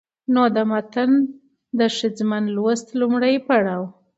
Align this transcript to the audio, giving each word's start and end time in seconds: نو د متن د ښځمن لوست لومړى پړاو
نو 0.33 0.43
د 0.55 0.57
متن 0.71 1.11
د 1.79 1.81
ښځمن 1.97 2.43
لوست 2.55 2.87
لومړى 2.99 3.33
پړاو 3.47 3.83